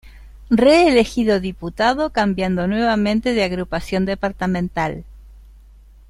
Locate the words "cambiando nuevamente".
2.09-3.33